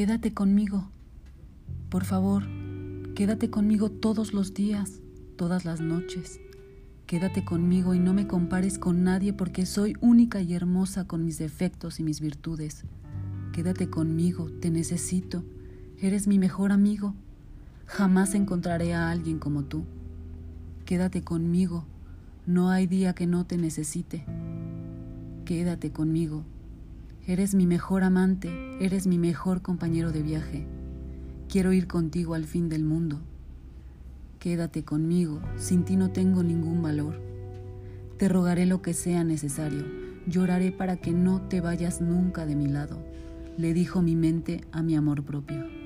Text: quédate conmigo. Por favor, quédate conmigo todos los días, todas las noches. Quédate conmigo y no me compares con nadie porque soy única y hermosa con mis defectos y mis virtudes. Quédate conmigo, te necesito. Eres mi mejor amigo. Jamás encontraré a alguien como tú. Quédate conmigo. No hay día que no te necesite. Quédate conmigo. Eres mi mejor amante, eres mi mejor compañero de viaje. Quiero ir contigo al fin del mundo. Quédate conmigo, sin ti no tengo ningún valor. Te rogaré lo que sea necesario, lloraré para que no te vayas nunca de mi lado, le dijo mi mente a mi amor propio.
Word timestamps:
quédate 0.00 0.32
conmigo. 0.32 0.88
Por 1.90 2.06
favor, 2.06 2.44
quédate 3.14 3.50
conmigo 3.50 3.90
todos 3.90 4.32
los 4.32 4.54
días, 4.54 5.02
todas 5.36 5.66
las 5.66 5.82
noches. 5.82 6.40
Quédate 7.04 7.44
conmigo 7.44 7.92
y 7.92 7.98
no 7.98 8.14
me 8.14 8.26
compares 8.26 8.78
con 8.78 9.04
nadie 9.04 9.34
porque 9.34 9.66
soy 9.66 9.98
única 10.00 10.40
y 10.40 10.54
hermosa 10.54 11.06
con 11.06 11.22
mis 11.22 11.36
defectos 11.36 12.00
y 12.00 12.02
mis 12.02 12.22
virtudes. 12.22 12.84
Quédate 13.52 13.90
conmigo, 13.90 14.50
te 14.50 14.70
necesito. 14.70 15.44
Eres 16.00 16.26
mi 16.26 16.38
mejor 16.38 16.72
amigo. 16.72 17.14
Jamás 17.84 18.34
encontraré 18.34 18.94
a 18.94 19.10
alguien 19.10 19.38
como 19.38 19.64
tú. 19.64 19.84
Quédate 20.86 21.20
conmigo. 21.20 21.84
No 22.46 22.70
hay 22.70 22.86
día 22.86 23.12
que 23.12 23.26
no 23.26 23.44
te 23.44 23.58
necesite. 23.58 24.24
Quédate 25.44 25.92
conmigo. 25.92 26.46
Eres 27.30 27.54
mi 27.54 27.64
mejor 27.64 28.02
amante, 28.02 28.50
eres 28.80 29.06
mi 29.06 29.16
mejor 29.16 29.62
compañero 29.62 30.10
de 30.10 30.20
viaje. 30.20 30.66
Quiero 31.48 31.72
ir 31.72 31.86
contigo 31.86 32.34
al 32.34 32.44
fin 32.44 32.68
del 32.68 32.82
mundo. 32.82 33.20
Quédate 34.40 34.82
conmigo, 34.82 35.40
sin 35.56 35.84
ti 35.84 35.94
no 35.94 36.10
tengo 36.10 36.42
ningún 36.42 36.82
valor. 36.82 37.20
Te 38.16 38.28
rogaré 38.28 38.66
lo 38.66 38.82
que 38.82 38.94
sea 38.94 39.22
necesario, 39.22 39.84
lloraré 40.26 40.72
para 40.72 40.96
que 40.96 41.12
no 41.12 41.40
te 41.42 41.60
vayas 41.60 42.00
nunca 42.00 42.46
de 42.46 42.56
mi 42.56 42.66
lado, 42.66 42.98
le 43.56 43.74
dijo 43.74 44.02
mi 44.02 44.16
mente 44.16 44.62
a 44.72 44.82
mi 44.82 44.96
amor 44.96 45.22
propio. 45.22 45.79